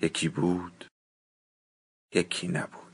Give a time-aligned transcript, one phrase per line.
[0.00, 0.84] یکی بود
[2.14, 2.92] یکی نبود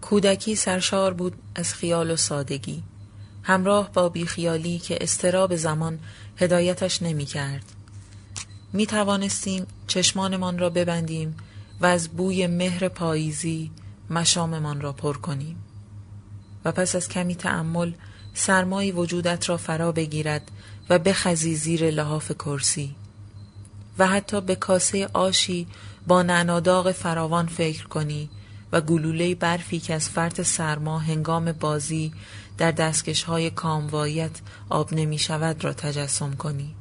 [0.00, 2.82] کودکی سرشار بود از خیال و سادگی
[3.42, 5.98] همراه با بیخیالی که استراب زمان
[6.36, 7.72] هدایتش نمی کرد.
[8.72, 11.36] می توانستیم چشمانمان را ببندیم
[11.80, 13.70] و از بوی مهر پاییزی
[14.10, 15.64] مشاممان را پر کنیم
[16.64, 17.92] و پس از کمی تأمل
[18.38, 20.50] سرمایی وجودت را فرا بگیرد
[20.90, 22.94] و بخزی زیر لحاف کرسی
[23.98, 25.66] و حتی به کاسه آشی
[26.06, 28.28] با نعناداغ فراوان فکر کنی
[28.72, 32.12] و گلوله برفی که از فرط سرما هنگام بازی
[32.58, 36.74] در دستکش های کاموایت آب نمی شود را تجسم کنی.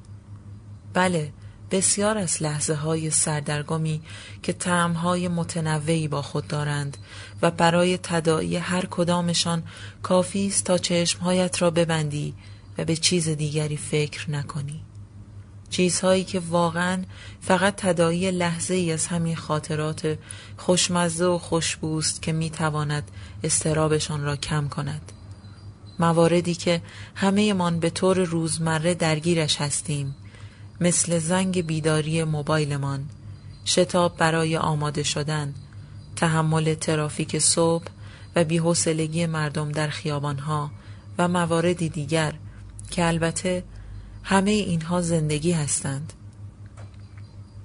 [0.94, 1.32] بله،
[1.76, 4.02] بسیار از لحظه های سردرگمی
[4.44, 6.98] که تعم های متنوعی با خود دارند
[7.42, 9.64] و برای تداعی هر کدامشان
[10.04, 12.34] کافی است تا چشمهایت را ببندی
[12.78, 14.82] و به چیز دیگری فکر نکنی.
[15.70, 17.04] چیزهایی که واقعا
[17.42, 20.18] فقط تدایی لحظه ای از همین خاطرات
[20.58, 23.12] خوشمزه و خوشبوست که می تواند
[23.44, 25.12] استرابشان را کم کند.
[26.00, 26.82] مواردی که
[27.16, 30.16] همه من به طور روزمره درگیرش هستیم
[30.82, 33.06] مثل زنگ بیداری موبایلمان
[33.66, 35.54] شتاب برای آماده شدن
[36.16, 37.86] تحمل ترافیک صبح
[38.36, 40.72] و بیحوصلگی مردم در خیابانها
[41.18, 42.34] و مواردی دیگر
[42.92, 43.64] که البته
[44.24, 46.14] همه اینها زندگی هستند.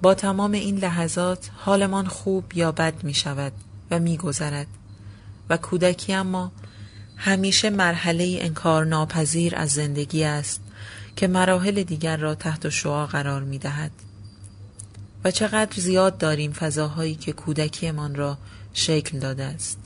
[0.01, 3.53] با تمام این لحظات حالمان خوب یا بد می شود
[3.91, 4.67] و می گذرد
[5.49, 6.51] و کودکی اما
[7.17, 10.61] همیشه مرحله انکار ناپذیر از زندگی است.
[11.15, 13.91] که مراحل دیگر را تحت شعا قرار می دهد.
[15.23, 18.37] و چقدر زیاد داریم فضاهایی که کودکیمان را
[18.73, 19.79] شکل داده است.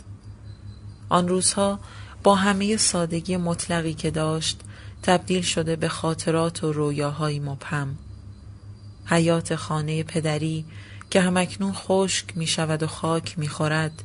[1.10, 1.80] آن روزها
[2.24, 4.60] با همه سادگی مطلقی که داشت
[5.04, 7.98] تبدیل شده به خاطرات و رویاهای مبهم.
[9.06, 10.66] حیات خانه پدری
[11.10, 14.04] که همکنون خشک می شود و خاک می خورد.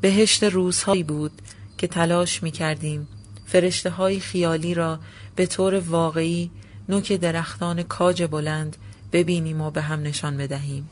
[0.00, 1.42] بهشت روزهایی بود
[1.78, 3.08] که تلاش می کردیم
[3.48, 4.98] فرشته های خیالی را
[5.36, 6.50] به طور واقعی
[6.88, 8.76] نوک درختان کاج بلند
[9.12, 10.88] ببینیم و به هم نشان بدهیم.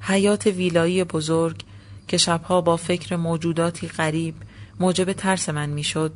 [0.00, 1.64] حیات ویلایی بزرگ
[2.08, 4.34] که شبها با فکر موجوداتی غریب
[4.80, 6.12] موجب ترس من می‌شد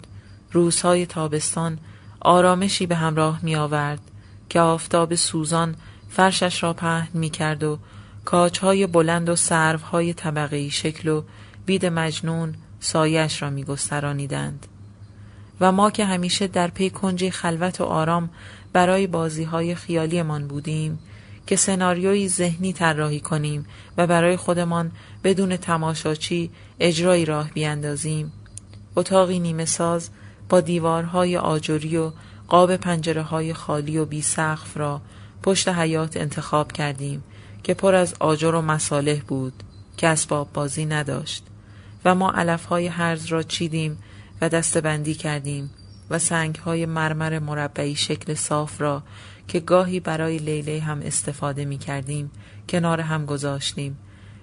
[0.53, 1.79] روزهای تابستان
[2.21, 4.01] آرامشی به همراه می آورد
[4.49, 5.75] که آفتاب سوزان
[6.11, 7.79] فرشش را پهن می کرد و
[8.25, 11.23] کاجهای بلند و سروهای طبقه شکل و
[11.67, 14.67] بید مجنون سایش را می گسترانیدند.
[15.61, 18.31] و ما که همیشه در پی کنج خلوت و آرام
[18.73, 20.99] برای بازی های خیالیمان بودیم
[21.47, 24.93] که سناریوی ذهنی طراحی کنیم و برای خودمان
[25.25, 26.51] بدون تماشاچی
[26.81, 28.33] اجرایی راه بیاندازیم.
[28.97, 30.11] اتاقی نیمه ساز
[30.49, 32.13] با دیوارهای آجری و
[32.49, 35.01] قاب پنجره های خالی و بی سقف را
[35.43, 37.25] پشت حیات انتخاب کردیم
[37.63, 39.53] که پر از آجر و مصالح بود
[39.97, 41.45] که اسباب بازی نداشت
[42.05, 43.99] و ما علفهای هرز را چیدیم
[44.41, 45.71] و دستبندی کردیم
[46.11, 49.03] و سنگهای مرمر مربعی شکل صاف را
[49.49, 52.31] که گاهی برای لیله هم استفاده می کردیم
[52.69, 53.99] کنار هم گذاشتیم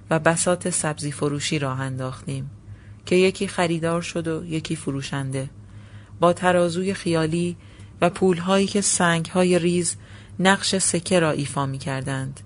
[0.10, 2.52] و بسات سبزی فروشی راه انداختیم
[3.06, 5.50] که یکی خریدار شد و یکی فروشنده
[6.20, 7.58] با ترازوی خیالی
[8.02, 9.96] و پولهایی که سنگهای ریز
[10.40, 12.40] نقش سکه را ایفا می کردند.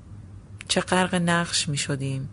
[0.68, 2.30] چه غرق نقش می شدیم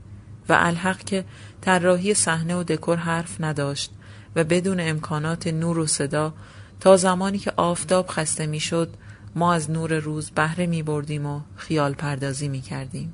[0.48, 1.24] و الحق که
[1.60, 3.92] طراحی صحنه و دکور حرف نداشت
[4.36, 6.34] و بدون امکانات نور و صدا
[6.80, 8.94] تا زمانی که آفتاب خسته می شد
[9.34, 13.12] ما از نور روز بهره می بردیم و خیال پردازی می کردیم.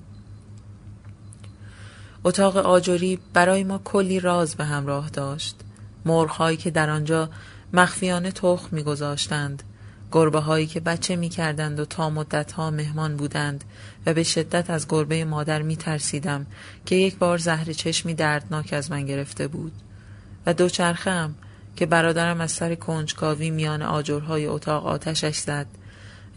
[2.24, 5.56] اتاق آجوری برای ما کلی راز به همراه داشت.
[6.04, 7.30] مرغهایی که در آنجا
[7.72, 9.62] مخفیانه تخم میگذاشتند
[10.12, 13.64] گربه هایی که بچه می کردند و تا مدت ها مهمان بودند
[14.06, 16.46] و به شدت از گربه مادر می ترسیدم
[16.86, 19.72] که یک بار زهر چشمی دردناک از من گرفته بود
[20.46, 21.34] و دوچرخه هم
[21.76, 25.66] که برادرم از سر کنجکاوی میان آجرهای اتاق آتشش زد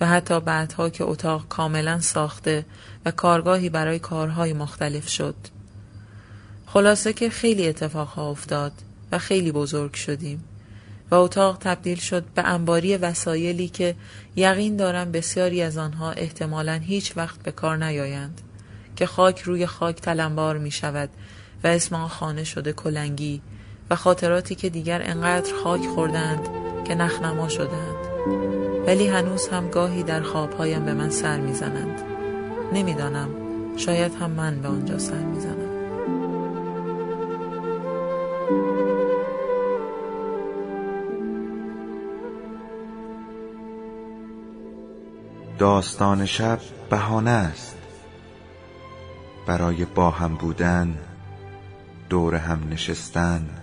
[0.02, 2.66] و حتی بعدها که اتاق کاملا ساخته
[3.06, 5.36] و کارگاهی برای کارهای مختلف شد.
[6.66, 8.72] خلاصه که خیلی اتفاقها افتاد
[9.12, 10.44] و خیلی بزرگ شدیم
[11.12, 13.96] و اتاق تبدیل شد به انباری وسایلی که
[14.36, 18.42] یقین دارم بسیاری از آنها احتمالا هیچ وقت به کار نیایند
[18.96, 21.10] که خاک روی خاک تلمبار می شود
[21.64, 23.42] و اسم آن خانه شده کلنگی
[23.96, 26.48] خاطراتی که دیگر انقدر خاک خوردند
[26.86, 27.96] که نخنما شدند.
[28.88, 32.02] ولی هنوز هم گاهی در خوابهایم به من سر می‌زنند.
[32.74, 33.30] نمی‌دانم
[33.78, 35.74] شاید هم من به آنجا سر می‌زنم.
[45.60, 47.78] داستان شب بهانه است.
[49.48, 50.98] برای با هم بودن
[52.10, 53.63] دور هم نشستن